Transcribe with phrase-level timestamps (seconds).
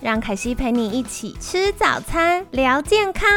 [0.00, 3.28] 让凯西陪你一起吃早餐，聊健康。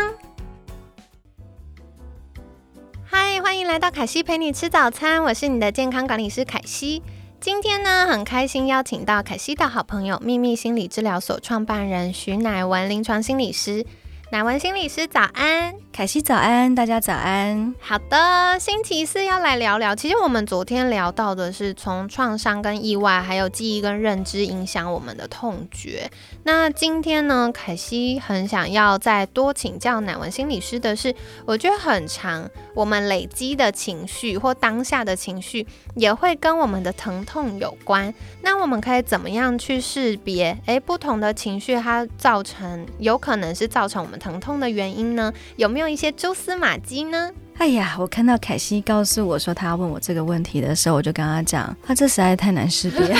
[3.04, 7.02] 嗨，欢迎来到凯西陪你吃早餐，我是你的健康管理师凯西。
[7.40, 13.84] 今天呢，很开心邀请到凯西的好朋友秘密心理治疗所创办人徐乃文临床心理师。
[14.32, 17.76] 乃文心理师早安，凯西早安，大家早安。
[17.81, 19.94] 好的，星期四要来聊聊。
[19.94, 26.09] 其实我们昨天聊到的是从创伤跟意外，还有记忆跟认知影响我们的痛觉。
[26.44, 31.14] 那今天呢，凯西很想要再多请教乃文心理师的是，
[31.45, 38.12] 我觉得很长，我们累积的情绪或当下的情绪也会跟我们的疼痛有关。
[38.42, 40.58] 那我们可以怎么样去识别？
[40.67, 44.17] 诶，不同的情绪它造成有可能是造成我们。
[44.17, 45.34] 疼痛的原因呢？
[45.58, 47.32] 有没有一些蛛丝马迹呢？
[47.58, 53.00] 哎呀，我看到凯西告诉我说他要问我这个问题的时候，我就跟他讲，他这实在太难识别。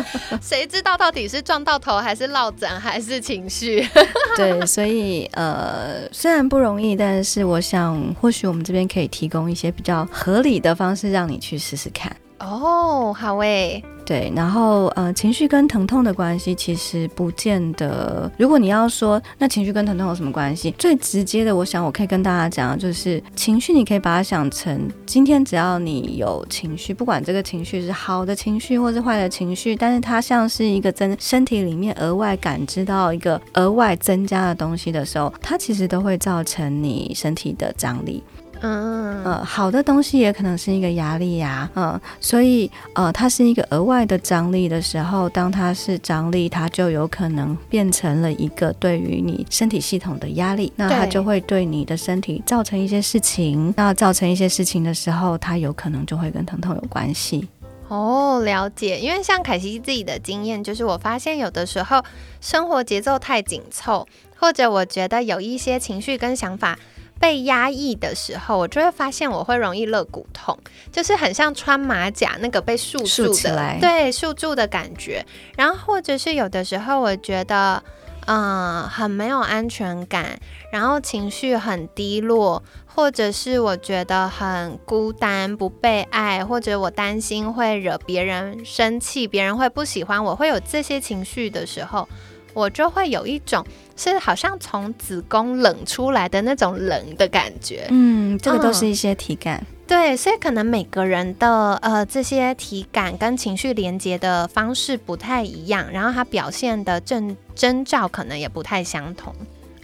[0.42, 3.86] 谁知道到底是撞到头，还是落枕，还是情绪？
[4.36, 12.14] 对，所以呃，虽然不容易，但是我想，或许我们这边可以提供一些比较合理的方式，让你去试试看。
[12.40, 13.82] 哦，好诶。
[14.06, 18.28] 对，然后呃，情绪跟疼痛的关系其实不见得。
[18.36, 38.24] 如果你要说那情绪跟疼痛有什么关系，最直接的，我想我可以跟大家讲，就是情绪，你可以把它想成今天只要你有情绪，不管这个情绪是好的情绪或是坏的情绪，但是它像是一个增身体里面额外感知到一个额外增加的东西的时候，它其实都会造成你身体的张力。
[38.62, 57.48] 嗯呃，好的东西也可能是一个压力呀，嗯，所以呃，它是一个额外的张力的时候，当它是张力，它就有可能变成了一个对于你身体系统的压力，那它就会对你的身体造成一些事情，那造成一些事情的时候，它有可能就会跟疼痛有关系。
[57.88, 62.02] 哦，了解，因为像凯西自己的经验，就是我发现有的时候
[62.40, 64.06] 生活节奏太紧凑，
[64.36, 66.78] 或者我觉得有一些情绪跟想法。
[67.20, 70.58] 被压抑的时候，我就会发现我会容易肋骨痛，
[70.90, 75.24] 就是很像穿马甲那个被束住的，对，束住的感觉。
[75.54, 77.82] 然后或者是有的时候，我觉得
[78.26, 80.40] 嗯很没有安全感，
[80.72, 92.08] 然后情绪很低落，或者是我觉得很孤单、不被爱，或者我担心会惹别人生气，别人会不喜欢我，会有这些情绪的时候。
[92.52, 93.64] 我就会有一种
[93.96, 109.34] 是好像从子宫冷出来的那种冷的感觉，嗯，这个都是一些体感，对，所以可能每个人的呃这些体感跟情绪连接的方式不太一样，然后它表现的征征兆可能也不太相同，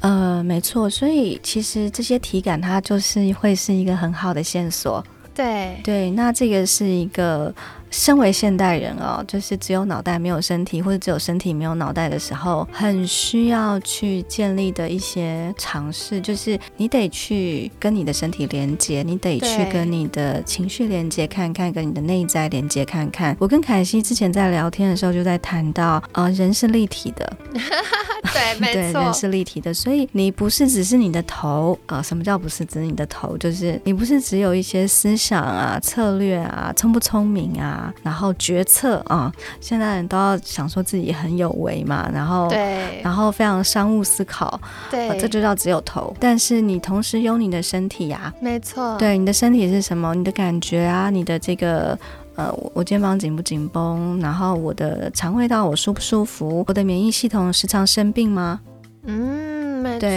[0.01, 5.05] 呃，没错，所以其实这些体感它就是会是一个很好的线索，
[5.35, 5.77] 对。
[5.85, 7.55] 对，那这个是一个。
[7.91, 23.37] 身为现代人哦，就是只有脑袋没有身体，或者只有身体没有脑袋的时候，很需要去建立的一些尝试，就是你得去跟你的身体连接，你得去跟你的情绪连接看看，跟你的内在连接看看。
[23.39, 27.37] 我跟凯西之前在聊天的时候就在谈到，呃，人是立体的，
[28.33, 32.03] 对，没错，人是立体的，所以你不是只是你的头啊？
[32.03, 33.37] 什么叫不是只是你的头？
[33.39, 37.76] 就是你不是只有一些思想啊、策略啊、聪不聪明啊？
[38.03, 44.61] 然后决策啊，现在人都要想说自己很有为嘛，然后对，然后非常商务思考，
[44.91, 46.15] 对，这就叫只有头。
[46.21, 50.15] 但是你同时有你的身体呀，没错，对，你的身体是什么？
[50.15, 51.99] 你的感觉啊，你的这个
[52.37, 54.19] 呃，我肩膀紧不紧绷？
[54.21, 56.65] 然后我的肠胃道我舒不舒服？
[56.69, 58.61] 我的免疫系统时常生病吗？
[59.05, 60.09] 嗯，没错。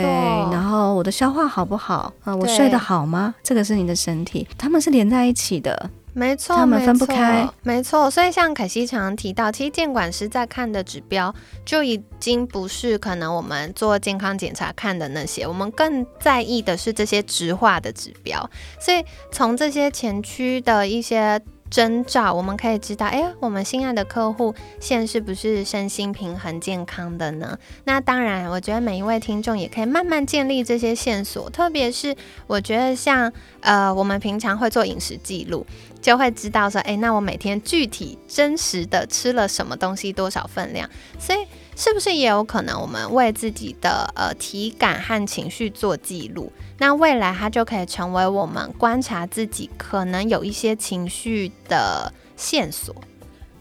[0.52, 2.12] 然后我的消化好不好？
[2.24, 3.34] 啊，我睡得好吗？
[3.44, 5.90] 这个是你的身体，他们是连在一起的。
[6.14, 7.48] 没错，他们分不开。
[7.64, 11.34] 没错，所以像凯西常常提到，其实监管师在看的指标
[11.66, 18.50] 就已经不是可能我们做健康检查看的那些，我们更在意的是这些直化的指标。
[18.80, 21.42] 所以从这些前驱的一些。
[21.70, 27.58] 征兆，我们可以知道，哎，我们心爱的客户现在是不是身心平衡健康的呢？
[27.84, 32.16] 那当然，我觉得每一位听众也可以慢慢建立这些线索，特别是
[32.48, 33.32] 我觉得像
[33.62, 35.66] 呃，我们平常会做饮食记录，
[36.02, 40.90] 就会知道说，哎，那我每天具体真实的吃了什么东西，多少分量，
[41.20, 41.40] 所以。
[41.80, 46.52] 是不是也有可能我们为自己的呃体感和情绪做记录？
[46.78, 52.94] 那未来它就可以成为我们观察自己可能有一些情绪的线索。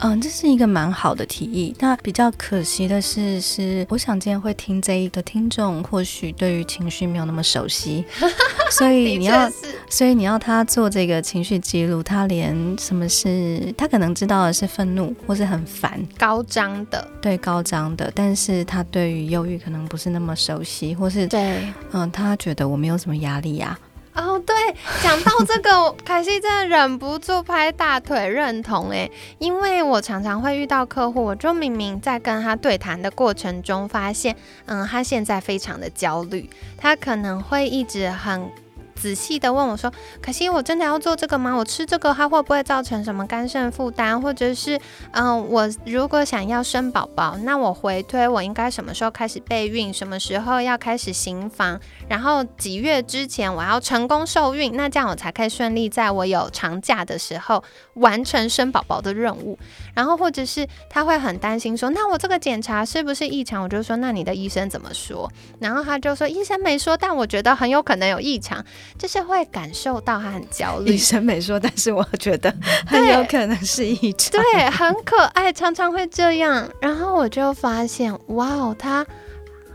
[0.00, 1.74] 嗯，这是一个蛮好的提议。
[1.80, 8.04] 那比较可惜的是，是我想今天会听这一个听众，或许对于情绪没有那么熟悉，
[8.70, 9.50] 所以你要，
[9.90, 23.76] 所以你要他做这个情绪记录，他连什么是他可能知道的是愤怒，或是很烦、高张的，对高张的，但是他对于忧郁可能不是那么熟悉，或是对，嗯，他觉得我没有什么压力呀。
[24.18, 24.54] 哦，对，
[25.02, 34.34] 讲到这个， 凯西真的忍不住拍大腿认同哎，因为我常常会遇到客户，我就明明在跟他对谈的过程中发现，
[34.66, 38.50] 嗯，他现在非常的焦虑，他可能会一直很。
[39.00, 41.54] 仔细的问我说：“可惜我真的要做这个吗？
[41.54, 44.20] 我吃这个它会不会造成什么肝肾负担？
[44.20, 44.78] 或者是，
[45.12, 49.94] 嗯，我如果想要生宝宝，那我回推我应该什么时候开始备孕？
[49.94, 51.80] 什么时候要开始行房？
[52.08, 54.74] 然后几月之前我要成功受孕？
[54.74, 57.62] 那这样我才可以顺利在我有长假的时候
[57.94, 59.56] 完成生宝宝的任务。
[59.94, 63.62] 然后或者是他会很担心说：那我这个检查是不是异常？
[63.62, 65.30] 我就说：那你的医生怎么说？
[65.60, 68.64] 然后他就说：医生没说，但我觉得很有可能有异常。”
[68.96, 72.54] 就是会感受到他很焦虑，医生没说，但是我觉得
[72.86, 76.68] 很有可能是异常，对，很可爱，常常会这样。
[76.80, 79.06] 然后我就发现，哇哦，他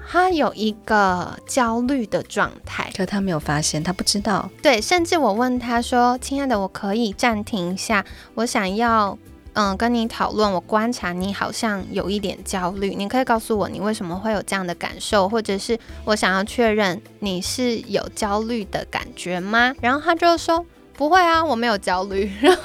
[0.10, 4.50] 他有一个焦虑的状态，可他没有发现，他不知道。
[4.62, 8.06] 对，甚至我问他说：“亲爱的，我可以暂停一下，
[8.36, 9.18] 我想要。”
[9.54, 19.74] 嗯，跟你讨论，我观察你好像有一点焦虑，你可以告诉我你为什么会有这样的感受，或者是我想要确认你是有焦虑的感觉吗？
[19.80, 20.66] 然后他就说
[20.98, 22.32] 不会啊，我没有焦虑。
[22.42, 22.62] 然后，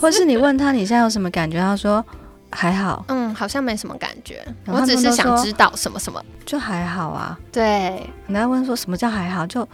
[0.00, 2.04] 或是你问他你现在有什么感觉，他说
[2.50, 7.38] 还好，嗯，好像没什么感觉，我只是想知道什么什么，就还好啊。
[7.52, 9.68] 对，你在问说什么叫还好，就。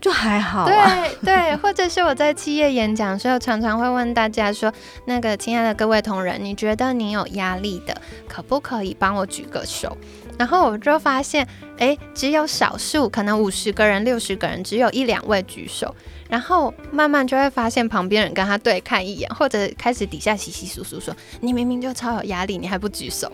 [0.00, 4.72] 就还好，对对， 或者是我在企业演讲的时候，常常会问大家说
[5.04, 7.94] ：“那个亲爱的各位同仁，你觉得你有压力的，
[8.26, 9.96] 可不可以帮我举个手？”
[10.38, 15.94] 然后我就发现，哎，只有少数，可能五十个人、六十个人，只有一两位举手。
[16.30, 23.30] 然后慢慢就会发现，旁边人跟他对看一眼，或者开始底下稀稀疏疏说：“你明明就超有压力，你还不举手。”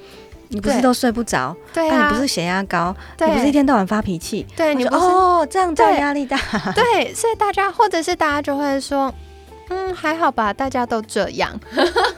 [0.49, 1.57] 你不是都睡不着？
[1.73, 2.95] 对啊，你不是血压高？
[3.19, 4.47] 你不是一天到晚发脾气？
[4.57, 6.39] 对，你哦，这样子压力大。
[6.75, 9.13] 对，所以大家或者是大家就会说，
[9.69, 11.59] 嗯，还好吧，大家都这样。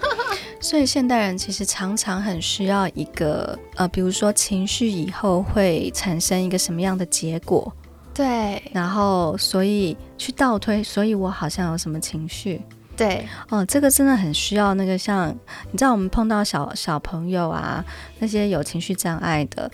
[0.61, 7.73] 所以现代人其实常常很需要一个呃，比如说情绪以后会产生一个什么样的结果？
[8.13, 12.61] 对，然后所以去倒推，所以我好像有什么情绪。
[12.99, 15.29] 对哦，这个真的很需要那个像
[15.71, 17.83] 你知道，我们碰到小小朋友啊，
[18.19, 19.71] 那些有情绪障碍的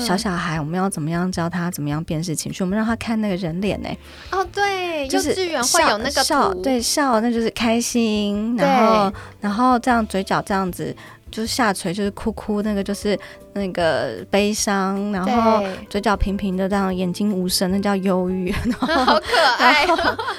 [0.00, 2.64] 小小孩，我们要怎么样教他怎么样辨识情绪？
[2.64, 3.88] 我们让他看那个人脸呢？
[4.32, 10.96] 哦，对，幼稚园会有那个笑，对笑，那就是开心，然后然后这样嘴角这样子。
[11.34, 13.18] 就是下垂，就是哭哭，那个就是
[13.54, 18.52] 那个悲伤，然后嘴角平平的这样，眼睛无神，那叫忧郁。
[18.78, 19.84] 好可爱。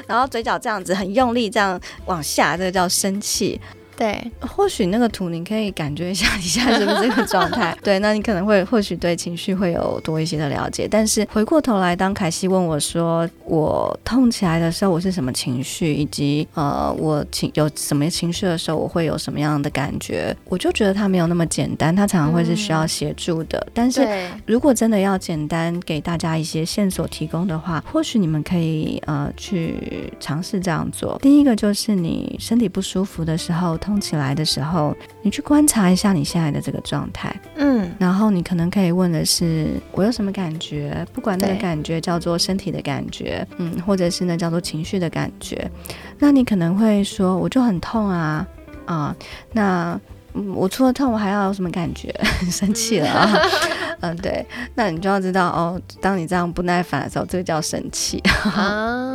[0.07, 3.59] 然后嘴角这样子很用力，这样往下，这个叫生气。
[3.97, 7.75] 对， 或许那个图你可以感觉一下你现在是不是这个状态？
[7.81, 10.87] 对，那你可能会或许对情绪会有多一些的了解。
[10.89, 23.65] 但是回过头来，当凯西问我说我痛起来的时候我是什么情绪，以及呃我情有什么情绪的时候我会有什么样的感觉，我就觉得它没有那么简单，它常常会是需要协助的。
[23.73, 24.05] 但是
[24.45, 31.17] 如果真的要简单给大家一些线索提供的话，或许你们可以呃去尝试这样做。
[31.21, 33.77] 第一个就是你身体不舒服的时候。
[33.85, 41.05] 痛起来的时候，你去观察一下你现在的这个状态，嗯，然后你可能可以问的是，我有什么感觉？
[41.13, 45.69] 不管那个感觉叫做身体的感觉，嗯，或者是呢叫做情绪的感觉，
[46.17, 48.45] 那你可能会说，我就很痛啊，
[48.85, 49.15] 啊，
[49.53, 49.99] 那
[50.55, 52.13] 我除了痛，我还要有什么感觉？
[52.51, 53.39] 生气了啊，
[54.01, 58.19] 嗯，对，那你就要知道哦，当你这样不耐烦的时候，这个叫生气。
[58.43, 59.14] 啊。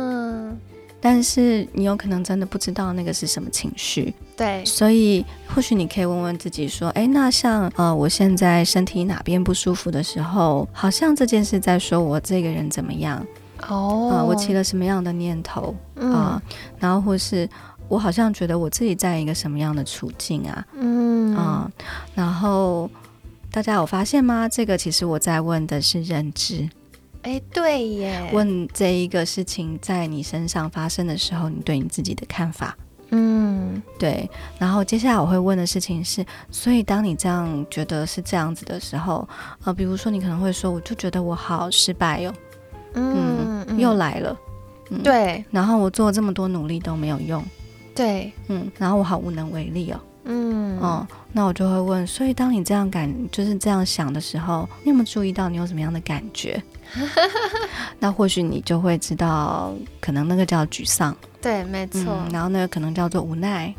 [1.01, 13.25] 但是你有可能真的不知道那个是什么情绪，对，所以或许你可以问问自己说，哎，那像呃，我现在身体哪边不舒服的时候，好像这件事在说我这个人怎么样。
[13.67, 16.41] 哦，啊，我起了什么样的念头啊，
[16.79, 17.49] 然后或是
[17.87, 21.35] 我好像觉得我自己在一个什么样的处境啊，嗯。
[21.35, 21.71] 啊，
[22.13, 22.89] 然后
[23.51, 24.49] 大家有发现吗？
[24.49, 26.69] 这个其实我在问的是认知。
[27.23, 28.29] 哎，对耶！
[28.33, 32.75] 问这一个事情在你身上发生的时候，你对你自己的看法。
[33.11, 34.29] 嗯，对。
[34.57, 39.27] 然后接下来我会问的事情是，所以当你这样觉得是这样子的时候，
[39.63, 42.33] 呃，比如说你可能会说，我就觉得我好失败哟，
[42.93, 44.37] 嗯，又来了，
[45.03, 45.43] 对。
[45.51, 47.43] 然后我做了这么多努力都没有用，
[47.93, 48.71] 对，嗯。
[48.79, 56.61] 然后我好无能为力哦，嗯，哦，那我就会问，所以当你这样感就是这样想的时候，你有没有注意到你有什么样的感觉？
[57.99, 61.15] 那或许你就会知道，可能那个叫沮丧。
[61.41, 62.03] 对，没错。
[62.31, 63.73] 然后那个可能叫做无奈，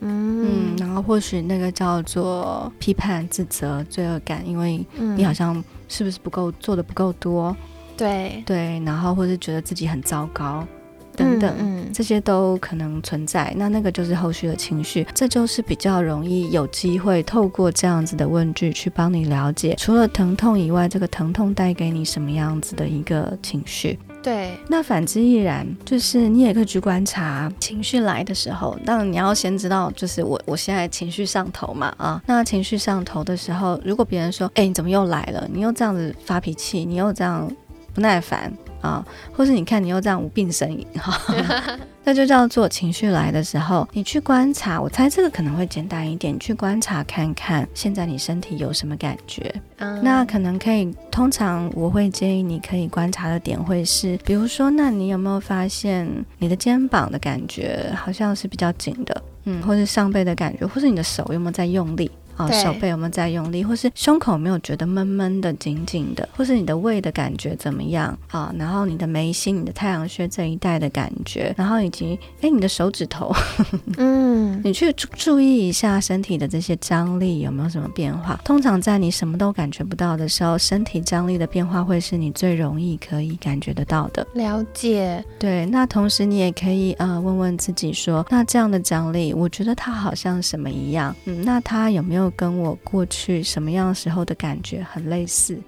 [0.00, 7.56] 嗯，然后或许那个叫做批判、自责、罪恶感，因为你好像是不是不够做的不够多，
[7.96, 10.66] 对对，然后或是觉得自己很糟糕。
[11.16, 11.52] 等等，
[11.92, 13.52] 这些都可能存在。
[13.56, 23.98] 那那个就是后续的情绪，这就是比较容易有机会透过这样子的问句去帮你了解，除了疼痛以外，这个疼痛带给你什么样子的一个情绪。
[24.22, 32.20] 对，那反之亦然，就是你也可以去观察情绪来的时候，当然你要先知道，就是我我现在情绪上头嘛啊。
[32.26, 35.48] 那情绪上头的时候，如果别人说，哎，你怎么又来了？
[35.52, 37.48] 你又这样子发脾气，你又这样
[37.94, 38.52] 不耐烦。
[38.80, 41.20] 啊，或是你看你又这样无病呻吟哈，
[42.04, 44.80] 那就叫做情绪来的时候，你去观察。
[44.80, 49.52] 我猜这个可能会简单一点，你去观察看看现在你身体有什么感觉。
[49.78, 62.10] 嗯，那可能可以，通常我会建议你可以观察的点会是，比如说，那你有没有发现你的肩膀的感觉好像是比较紧的，嗯，或是上背的感觉，或是你的手有没有在用力？
[62.36, 68.54] 啊，手背有没有在用力，或是胸口没有觉得闷闷的、紧紧的，或是你的胃的感觉怎么样啊？
[68.58, 73.34] 然后你的眉心、你的太阳穴这一带的感觉，然后以及哎，你的手指头，
[73.96, 78.38] 嗯，你去注注意一下身体的这些张力有没有什么变化？
[78.44, 84.26] 通常在你什么都感觉不到的时候，身体张力的变化会是你最容易可以感觉得到的。
[84.34, 85.64] 了解，对。
[85.66, 91.16] 那同时你也可以呃问问自己说，那这样的张力，我觉得它好像什么一样？
[91.24, 92.25] 嗯，那它有没有？
[92.30, 95.58] 跟我过去什么样时候的感觉很类似。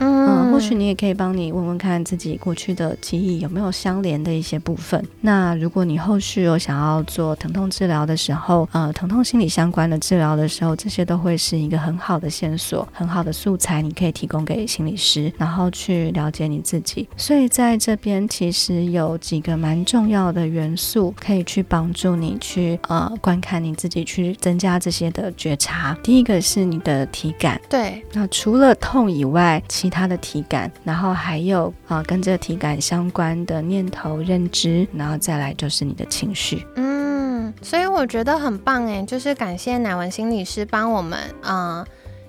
[0.00, 5.04] 嗯，或许你也可以帮你问问看自己过去的记忆有没有相连的一些部分。
[5.20, 17.08] 那如果你后续有想要做疼痛治疗的时候，呃，疼痛心理相关的治疗的时候，这些都会是一个很好的线索，很好的素材，你可以提供给心理师，然后去了解你自己。
[17.16, 25.96] 所以在这边其实有几个蛮重要的元素，可以去帮助你去呃观看你自己，去增加这些的觉察。
[26.02, 36.62] 第一个是你的体感，对，那除了痛以外，其其他的体感，然后还有啊，跟这个体感相关的念头、认知，然后再来就是你的情绪。
[36.76, 41.86] 嗯，所以我觉得很棒哎，就是感谢乃文心理师帮我们，嗯，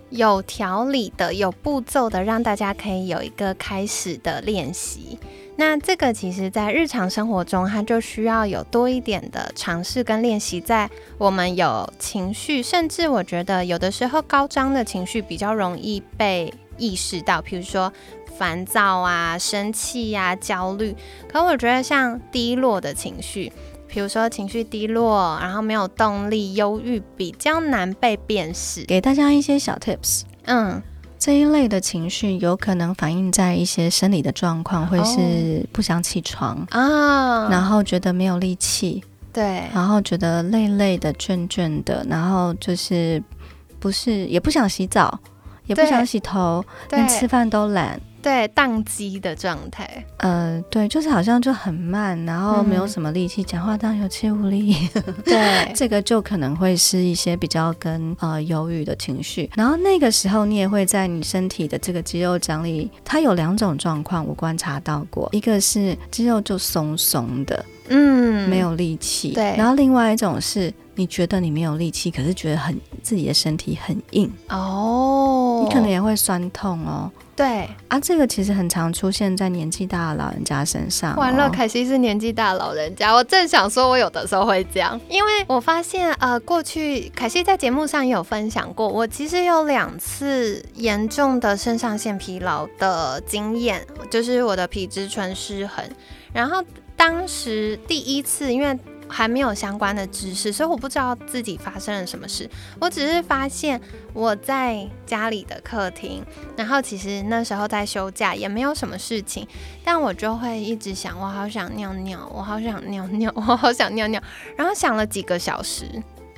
[0.09, 5.19] 有条理的、有步骤的，让大家可以有一个开始的练习。
[5.57, 10.61] 那这个其实，在日常生活中，它就需要有多一点的尝试跟练习。
[10.61, 16.53] 在我们有情绪，甚至我觉得有的时候高涨的情绪比较容易被。
[16.79, 17.91] 意识到，比如说
[18.37, 20.95] 烦躁啊、生气呀、焦虑，
[21.31, 23.51] 可我觉得像低落的情绪，
[23.87, 28.85] 比如说情绪低落，然后没有动力、忧郁，比较难被辨识。
[28.85, 30.81] 给大家一些小 tips，嗯，
[31.17, 43.21] 这一类的情绪有可能反映在一些生理的状况，会是不想起床啊，然后觉得没有力气，对，然后觉得累累的、倦倦的，然后就是
[43.81, 45.19] 不是也不想洗澡。
[45.69, 50.03] 也不想洗头，连吃饭都懒，对，宕机的状态。
[50.17, 54.75] 呃，对，就是好像就很慢，然后没有什么力气讲话，当然有气无力。
[55.23, 59.47] 对， 这个就可能会是一些比较跟呃忧郁的情绪。
[59.55, 69.33] 然后那个时候，你也会在你身体的这个肌肉张力，它有两种状况，我观察到过，一个是肌肉就松松的，嗯，没有力气。
[69.33, 70.73] 对，然后另外一种是。
[70.95, 75.28] 你觉得你没有力气，可是觉得很自己的身体很硬哦，
[75.63, 77.11] 你可能也会酸痛哦。
[77.35, 81.15] 对啊，这个其实很常出现在年纪大的老人家身上。
[81.15, 95.85] 完了，凯西是年纪大的老人家，我正想说，我有的时候会这样，因为我发现呃，过去凯西在节目上也有分享过，我其实有两次严重的肾上腺疲劳的经验，就是我的皮质醇失衡，
[96.33, 96.61] 然后
[96.97, 98.77] 当时第一次因为。
[99.09, 102.49] 还没有相关的知识，所以我不知道自己发生了什么事。
[102.79, 103.81] 我只是发现
[104.13, 106.23] 我在家里的客厅，
[106.55, 109.47] 然后其实那时候在休假，也没有什么事情，
[109.83, 114.21] 但我就会一直想，我好想尿尿，我好想尿尿，我好想尿尿，
[114.55, 115.85] 然后想了几个小时，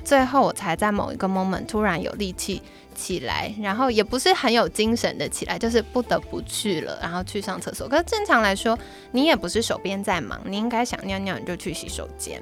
[0.04, 2.62] 最后我才在某一个 moment 突然有力气。
[2.94, 7.88] 起来，然后也不是很有精神的起来，就是不得不去了，然后去上厕所。
[7.88, 8.78] 可是正常来说，
[9.12, 12.40] 你也不是手边在忙，你应该想尿尿你就去洗手间。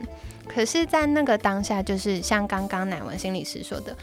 [0.49, 3.97] 可是，在那个当下，就是像刚刚乃文心理师说的，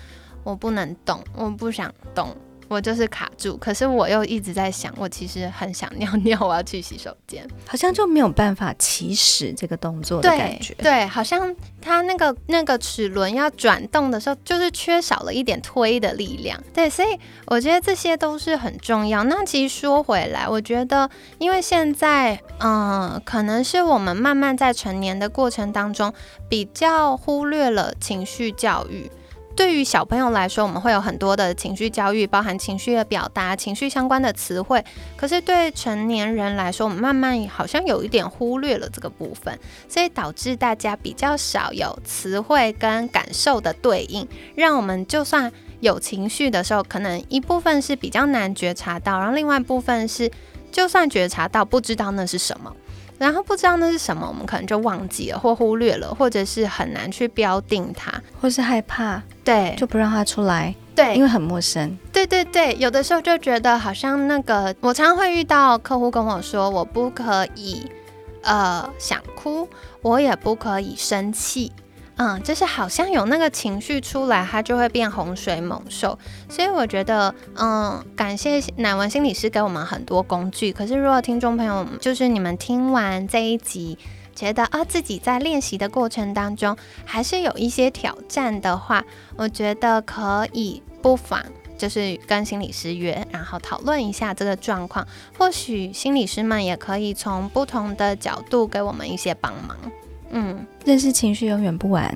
[0.45, 2.33] 我不能动，我不想动。
[2.67, 10.73] 我就是卡住，可是我又一直在想，我其实很想尿尿，我要去洗手间，好像就没有办法起始这个动作的感觉。
[10.75, 16.61] 对，好像它那个那个齿轮要转动的时候，就是缺少了一点推的力量。
[16.73, 19.23] 对，所以我觉得这些都是很重要。
[19.23, 21.09] 那其实说回来，我觉得
[21.39, 26.13] 因为现在，嗯，可能是我们慢慢在成年的过程当中，
[26.49, 29.09] 比较忽略了情绪教育。
[29.57, 34.85] 对于小朋友来说，我们会有很多的情绪教育，包含情绪的表达、情绪相关的词汇。
[35.15, 39.59] 可是对成年人来说，我们慢慢好像有一点忽略了这个部分，
[39.89, 50.31] 所以导致大家比较少有词汇跟感受的对应，让我们就算有情绪的时候，可能一部分是比较难觉察到，然后另外一部分是
[50.71, 52.71] 就算觉察到，不知道那是什么。
[53.17, 61.97] 然后不知道那是什么，我们可能就忘记了或忽略了，或者是很难去标定它，或是害怕，对，就不让它出来，对，因为很陌生。
[62.13, 67.89] 对对对，有的时候就觉得好像那个，我常常会遇到客户跟我说，我不可以，
[68.43, 69.67] 呃，想哭，
[70.01, 71.71] 我也不可以生气。
[72.17, 76.17] 嗯，就是好像有那个情绪出来，它就会变洪水猛兽。
[76.49, 80.73] 所以我觉得，嗯，感谢乃文心理师给我们很多工具。
[80.73, 83.97] 可是，如果听众朋友就是你们听完这一集，
[84.35, 89.03] 觉得啊自己在练习的过程当中还是有一些挑战的话，
[89.35, 91.43] 我觉得可以不妨
[91.77, 95.07] 就是跟心理师约，然后讨论一下这个状况。
[95.37, 99.77] 或许心理师们也可以从不同的角度给我们一些帮忙。
[100.29, 102.13] 嗯，认识情绪永远不晚，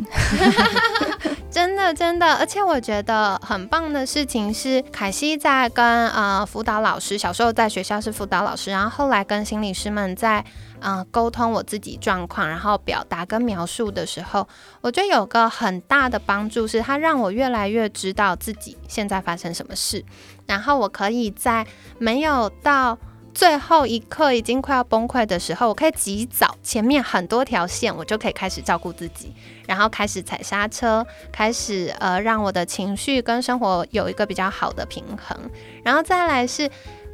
[1.50, 10.44] 真的真的，而且我觉得很棒的事情是，凯西在跟呃辅导老师，小时候在学校是辅导老师，然后后来跟心理师们在
[10.80, 14.48] 呃沟通我自己状况，然后表达跟描述的时候，
[14.82, 20.04] 我觉得有个很大的帮助是，他让我越来越知道自己现在发生什么事，
[20.46, 21.66] 然后我可以在
[21.98, 22.98] 没有到。
[23.34, 29.34] 最后一刻已经快要崩溃的时候，我可以及早前面很多条线，我就可以开始照顾自己，
[29.66, 35.38] 然后开始踩刹车，开始呃让我的情绪跟生活有一个比较好的平衡。
[35.84, 36.70] 然后再来是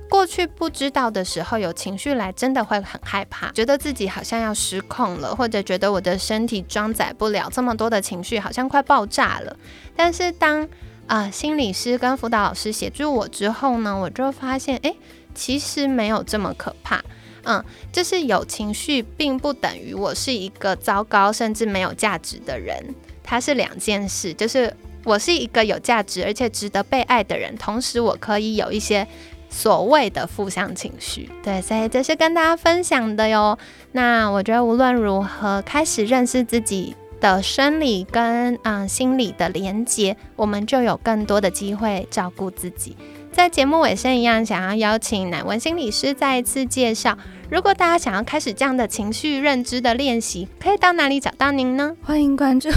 [0.10, 9.56] 过去不知道的时候，有情绪来真的会很害怕，觉得自己好像要失控了，或者觉得我的身体装载不了这么多的情绪，好像快爆炸了。
[9.96, 10.68] 但是当
[11.06, 14.94] 啊心理师跟辅导老师协助我之后呢，我就发现哎。
[15.38, 17.00] 其实没有这么可怕，
[17.43, 22.84] 嗯，就是有情绪，并不等于我是一个糟糕甚至没有价值的人，
[23.23, 24.34] 它是两件事。
[24.34, 29.08] 就是我是一个有价值而且值得被爱的人，同时我可以有一些
[29.50, 31.30] 所谓的负向情绪。
[31.43, 33.58] 对，所以这是跟大家分享的哟。
[33.91, 42.97] 那我觉得无论如何，开始认识自己的生理跟嗯心理的连接，我们就有更多的机会照顾自己。
[43.38, 47.15] 在节目尾声一样，想要邀请乃文心理师再一次介绍。
[47.50, 51.95] 如果大家想要开始这样的情绪认知的练习，可以到哪里找到您呢？
[52.04, 52.67] 欢迎关注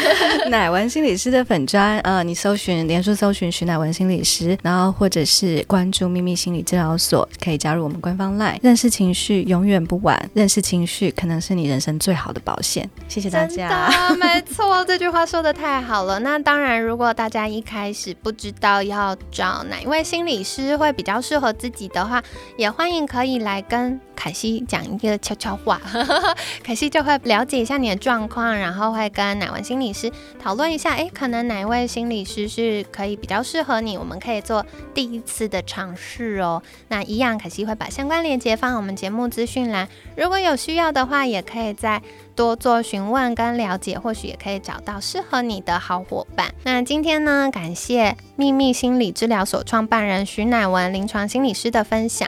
[0.50, 8.58] 乃文心理师的粉砖，呃，你搜寻连书搜寻徐乃文心理师，然后或者是关注秘密心理治疗所，可以加入我们官方 LINE。
[8.62, 12.90] 认识情绪永远不晚，认识情绪可能是你人生最好的保险。
[13.08, 13.90] 谢谢大家。
[14.18, 16.18] 没错，这句话说的太好了。
[16.18, 22.22] 那当然，如果大家一开始不知道要找哪一 心理师会比较适合自己的话，
[22.56, 24.00] 也欢迎可以来跟。
[24.20, 25.80] 凯西讲一个悄悄话，
[26.62, 36.62] 凯西就会了解一下你的状况，然后会跟哪位心理师讨论一下，诶，可能哪位心理师是可以比较适合你，我们可以做第一次的尝试哦。
[36.88, 42.02] 那一样，凯西会把相关链接放我们节目资讯栏，如果有需要的话，也可以在
[42.40, 46.54] 多做询问跟了解，或许也可以找到适合你的好伙伴。
[46.62, 52.26] 那今天呢，感谢秘密心理治疗所创办人徐乃文临床心理师的分享。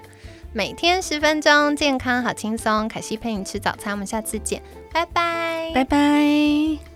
[0.52, 2.86] 每天十分钟，健康好轻松。
[2.88, 4.60] 凯西陪你吃早餐，我们下次见，
[4.92, 6.91] 拜拜，拜拜。